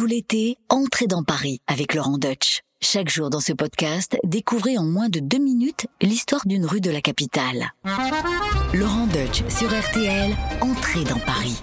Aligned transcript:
Tout 0.00 0.06
l'été, 0.06 0.56
entrez 0.70 1.06
dans 1.06 1.22
Paris 1.22 1.60
avec 1.66 1.92
Laurent 1.92 2.16
Deutsch. 2.16 2.62
Chaque 2.80 3.10
jour 3.10 3.28
dans 3.28 3.40
ce 3.40 3.52
podcast, 3.52 4.16
découvrez 4.24 4.78
en 4.78 4.84
moins 4.84 5.10
de 5.10 5.20
deux 5.20 5.36
minutes 5.36 5.88
l'histoire 6.00 6.40
d'une 6.46 6.64
rue 6.64 6.80
de 6.80 6.90
la 6.90 7.02
capitale. 7.02 7.74
Laurent 8.72 9.06
Deutsch 9.08 9.42
sur 9.50 9.68
RTL, 9.68 10.34
entrez 10.62 11.04
dans 11.04 11.18
Paris. 11.18 11.60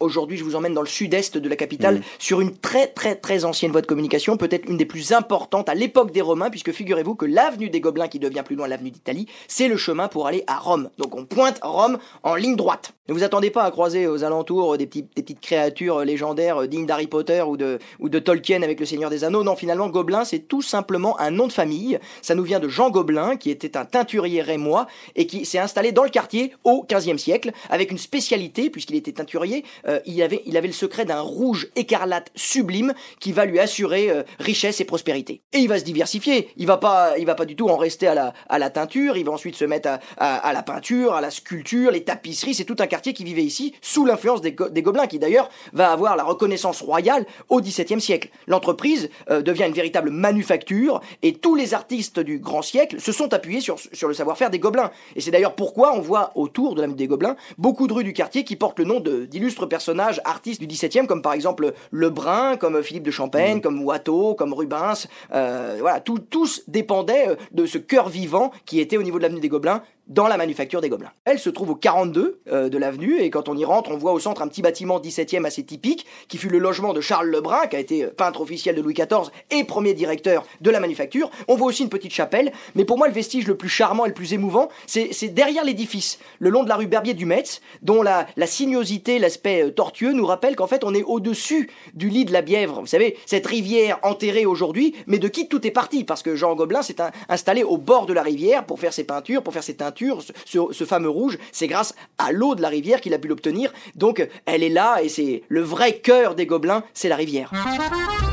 Aujourd'hui, 0.00 0.38
je 0.38 0.44
vous 0.44 0.56
emmène 0.56 0.72
dans 0.72 0.80
le 0.80 0.88
sud-est 0.88 1.36
de 1.36 1.48
la 1.48 1.54
capitale 1.56 2.00
sur 2.18 2.40
une 2.40 2.56
très 2.56 2.86
très 2.86 3.16
très 3.16 3.44
ancienne 3.44 3.70
voie 3.70 3.82
de 3.82 3.86
communication, 3.86 4.38
peut-être 4.38 4.68
une 4.68 4.78
des 4.78 4.86
plus 4.86 5.12
importantes 5.12 5.68
à 5.68 5.74
l'époque 5.74 6.10
des 6.10 6.22
Romains, 6.22 6.48
puisque 6.48 6.72
figurez-vous 6.72 7.14
que 7.14 7.26
l'avenue 7.26 7.68
des 7.68 7.80
Gobelins, 7.80 8.08
qui 8.08 8.18
devient 8.18 8.42
plus 8.44 8.56
loin 8.56 8.66
l'avenue 8.66 8.90
d'Italie, 8.90 9.28
c'est 9.46 9.68
le 9.68 9.76
chemin 9.76 10.08
pour 10.08 10.26
aller 10.26 10.42
à 10.46 10.58
Rome. 10.58 10.88
Donc 10.96 11.14
on 11.14 11.26
pointe 11.26 11.60
Rome 11.62 11.98
en 12.22 12.34
ligne 12.34 12.56
droite. 12.56 12.94
Ne 13.12 13.18
vous 13.18 13.24
attendez 13.24 13.50
pas 13.50 13.64
à 13.64 13.70
croiser 13.70 14.06
aux 14.06 14.24
alentours 14.24 14.78
des, 14.78 14.86
petits- 14.86 15.02
des 15.14 15.20
petites 15.20 15.40
créatures 15.40 16.02
légendaires 16.02 16.66
dignes 16.66 16.86
d'Harry 16.86 17.08
Potter 17.08 17.42
ou 17.42 17.58
de, 17.58 18.18
Tolkien 18.20 18.62
avec 18.62 18.80
le 18.80 18.86
Seigneur 18.86 19.10
des 19.10 19.22
Anneaux. 19.22 19.44
Non, 19.44 19.54
finalement, 19.54 19.90
Gobelin, 19.90 20.24
c'est 20.24 20.38
tout 20.38 20.62
simplement 20.62 21.20
un 21.20 21.30
nom 21.30 21.46
de 21.46 21.52
famille. 21.52 21.98
Ça 22.22 22.34
nous 22.34 22.42
vient 22.42 22.58
de 22.58 22.68
Jean 22.70 22.88
Gobelin, 22.88 23.36
qui 23.36 23.50
était 23.50 23.76
un 23.76 23.84
teinturier 23.84 24.40
rémois 24.40 24.86
et 25.14 25.26
qui 25.26 25.44
s'est 25.44 25.58
installé 25.58 25.92
dans 25.92 26.04
le 26.04 26.08
quartier 26.08 26.54
au 26.64 26.86
XVe 26.90 27.18
siècle, 27.18 27.52
avec 27.68 27.90
une 27.90 27.98
spécialité, 27.98 28.70
puisqu'il 28.70 28.96
était 28.96 29.12
teinturier, 29.12 29.62
euh, 29.88 30.00
il, 30.06 30.22
avait, 30.22 30.42
le 30.46 30.72
secret 30.72 31.04
d'un 31.04 31.20
rouge 31.20 31.68
écarlate 31.76 32.30
sublime 32.34 32.94
qui 33.20 33.32
va 33.32 33.44
lui 33.44 33.58
assurer 33.58 34.08
euh, 34.08 34.22
richesse 34.38 34.80
et 34.80 34.86
prospérité. 34.86 35.42
Et 35.52 35.58
il 35.58 35.68
va 35.68 35.78
se 35.78 35.84
diversifier. 35.84 36.48
Il 36.56 36.66
va 36.66 36.78
pas, 36.78 37.12
va 37.22 37.34
pas 37.34 37.44
du 37.44 37.56
tout 37.56 37.68
en 37.68 37.76
rester 37.76 38.06
à 38.06 38.32
la, 38.58 38.70
teinture. 38.70 39.18
Il 39.18 39.26
va 39.26 39.32
ensuite 39.32 39.56
se 39.56 39.66
mettre 39.66 39.98
à 40.16 40.52
la 40.54 40.62
peinture, 40.62 41.12
à 41.12 41.20
la 41.20 41.30
sculpture, 41.30 41.90
les 41.90 42.04
tapisseries. 42.04 42.54
C'est 42.54 42.64
tout 42.64 42.76
un 42.78 42.86
quartier 42.86 43.01
qui 43.10 43.24
vivait 43.24 43.42
ici 43.42 43.74
sous 43.82 44.04
l'influence 44.06 44.40
des, 44.40 44.52
go- 44.52 44.68
des 44.68 44.82
Gobelins, 44.82 45.06
qui 45.06 45.18
d'ailleurs 45.18 45.48
va 45.72 45.90
avoir 45.92 46.16
la 46.16 46.22
reconnaissance 46.24 46.80
royale 46.80 47.26
au 47.48 47.60
XVIIe 47.60 48.00
siècle. 48.00 48.28
L'entreprise 48.46 49.10
euh, 49.30 49.42
devient 49.42 49.64
une 49.66 49.72
véritable 49.74 50.10
manufacture 50.10 51.00
et 51.22 51.34
tous 51.34 51.54
les 51.54 51.74
artistes 51.74 52.20
du 52.20 52.38
grand 52.38 52.62
siècle 52.62 53.00
se 53.00 53.12
sont 53.12 53.34
appuyés 53.34 53.60
sur, 53.60 53.76
sur 53.92 54.08
le 54.08 54.14
savoir-faire 54.14 54.50
des 54.50 54.58
Gobelins. 54.58 54.90
Et 55.16 55.20
c'est 55.20 55.30
d'ailleurs 55.30 55.54
pourquoi 55.56 55.94
on 55.96 56.00
voit 56.00 56.30
autour 56.36 56.74
de 56.74 56.80
la 56.82 56.86
des 56.92 57.06
Gobelins 57.06 57.36
beaucoup 57.58 57.86
de 57.86 57.92
rues 57.94 58.04
du 58.04 58.12
quartier 58.12 58.44
qui 58.44 58.54
portent 58.56 58.78
le 58.78 58.84
nom 58.84 59.00
d'illustres 59.00 59.66
personnages 59.66 60.20
artistes 60.24 60.60
du 60.60 60.66
XVIIe, 60.66 61.06
comme 61.06 61.22
par 61.22 61.32
exemple 61.32 61.72
Lebrun, 61.90 62.56
comme 62.58 62.82
Philippe 62.82 63.04
de 63.04 63.10
Champagne, 63.10 63.60
comme 63.62 63.82
Watteau, 63.82 64.34
comme 64.34 64.52
Rubens. 64.52 65.06
Euh, 65.32 65.76
voilà, 65.80 66.00
tout- 66.00 66.18
tous 66.18 66.62
dépendaient 66.68 67.28
euh, 67.28 67.36
de 67.52 67.64
ce 67.66 67.78
cœur 67.78 68.08
vivant 68.10 68.50
qui 68.66 68.78
était 68.80 68.96
au 68.98 69.02
niveau 69.02 69.16
de 69.18 69.22
l'avenue 69.22 69.40
des 69.40 69.48
Gobelins 69.48 69.82
dans 70.08 70.26
la 70.26 70.36
manufacture 70.36 70.80
des 70.80 70.88
Gobelins. 70.88 71.12
Elle 71.24 71.38
se 71.38 71.48
trouve 71.48 71.70
au 71.70 71.74
42 71.76 72.40
euh, 72.50 72.68
de 72.68 72.76
l'avenue 72.82 73.20
et 73.20 73.30
quand 73.30 73.48
on 73.48 73.56
y 73.56 73.64
rentre, 73.64 73.90
on 73.90 73.96
voit 73.96 74.12
au 74.12 74.18
centre 74.20 74.42
un 74.42 74.48
petit 74.48 74.60
bâtiment 74.60 75.00
17e 75.00 75.44
assez 75.46 75.62
typique 75.64 76.04
qui 76.28 76.36
fut 76.36 76.48
le 76.50 76.58
logement 76.58 76.92
de 76.92 77.00
Charles 77.00 77.28
Lebrun 77.30 77.66
qui 77.68 77.76
a 77.76 77.78
été 77.80 78.06
peintre 78.06 78.40
officiel 78.42 78.74
de 78.74 78.82
Louis 78.82 78.92
XIV 78.94 79.30
et 79.50 79.64
premier 79.64 79.94
directeur 79.94 80.44
de 80.60 80.70
la 80.70 80.80
manufacture. 80.80 81.30
On 81.48 81.56
voit 81.56 81.68
aussi 81.68 81.82
une 81.84 81.88
petite 81.88 82.12
chapelle, 82.12 82.52
mais 82.74 82.84
pour 82.84 82.98
moi 82.98 83.06
le 83.08 83.14
vestige 83.14 83.46
le 83.46 83.56
plus 83.56 83.68
charmant 83.70 84.04
et 84.04 84.08
le 84.08 84.14
plus 84.14 84.34
émouvant, 84.34 84.68
c'est 84.86 85.28
derrière 85.28 85.64
l'édifice, 85.64 86.18
le 86.40 86.50
long 86.50 86.64
de 86.64 86.68
la 86.68 86.76
rue 86.76 86.86
Berbier 86.86 87.14
du 87.14 87.24
Metz, 87.24 87.60
dont 87.82 88.02
la, 88.02 88.26
sinuosité, 88.46 89.18
l'aspect 89.18 89.62
euh, 89.64 89.70
tortueux 89.70 90.12
nous 90.12 90.26
rappelle 90.26 90.56
qu'en 90.56 90.66
fait 90.66 90.84
on 90.84 90.92
est 90.94 91.02
au-dessus 91.04 91.70
du 91.94 92.08
lit 92.08 92.24
de 92.24 92.32
la 92.32 92.42
Bièvre. 92.42 92.80
Vous 92.80 92.86
savez, 92.86 93.16
cette 93.26 93.46
rivière 93.46 93.98
enterrée 94.02 94.44
aujourd'hui, 94.46 94.94
mais 95.06 95.18
de 95.18 95.28
qui 95.28 95.48
tout 95.48 95.66
est 95.66 95.70
parti? 95.70 96.04
Parce 96.04 96.22
que 96.22 96.36
Jean 96.36 96.54
Gobelin 96.54 96.82
s'est 96.82 96.96
installé 97.28 97.62
au 97.62 97.78
bord 97.78 98.06
de 98.06 98.12
la 98.12 98.22
rivière 98.22 98.64
pour 98.66 98.78
faire 98.80 98.92
ses 98.92 99.04
peintures, 99.04 99.42
pour 99.42 99.52
faire 99.52 99.62
ses 99.62 99.76
teintures, 99.76 100.22
ce- 100.44 100.72
ce 100.72 100.84
fameux 100.84 101.08
rouge, 101.08 101.38
c'est 101.52 101.66
grâce 101.68 101.94
à 102.18 102.32
l'eau 102.32 102.54
de 102.54 102.62
la 102.62 102.68
rivière 102.72 103.00
qu'il 103.00 103.14
a 103.14 103.18
pu 103.18 103.28
l'obtenir. 103.28 103.72
Donc 103.94 104.26
elle 104.46 104.64
est 104.64 104.68
là 104.68 105.00
et 105.02 105.08
c'est 105.08 105.42
le 105.48 105.60
vrai 105.60 105.98
cœur 105.98 106.34
des 106.34 106.46
Gobelins, 106.46 106.82
c'est 106.94 107.08
la 107.08 107.16
rivière. 107.16 107.52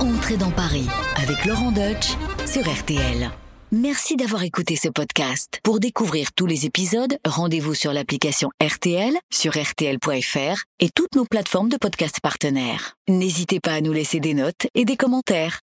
Entrez 0.00 0.36
dans 0.36 0.50
Paris 0.50 0.86
avec 1.22 1.44
Laurent 1.44 1.72
Deutsch 1.72 2.16
sur 2.46 2.62
RTL. 2.62 3.30
Merci 3.70 4.16
d'avoir 4.16 4.44
écouté 4.44 4.76
ce 4.76 4.88
podcast. 4.88 5.60
Pour 5.62 5.78
découvrir 5.78 6.32
tous 6.32 6.46
les 6.46 6.64
épisodes, 6.64 7.18
rendez-vous 7.26 7.74
sur 7.74 7.92
l'application 7.92 8.48
RTL, 8.62 9.12
sur 9.30 9.52
rtl.fr 9.52 10.62
et 10.80 10.88
toutes 10.94 11.14
nos 11.14 11.26
plateformes 11.26 11.68
de 11.68 11.76
podcast 11.76 12.20
partenaires. 12.22 12.94
N'hésitez 13.08 13.60
pas 13.60 13.72
à 13.72 13.80
nous 13.82 13.92
laisser 13.92 14.20
des 14.20 14.32
notes 14.32 14.68
et 14.74 14.86
des 14.86 14.96
commentaires. 14.96 15.60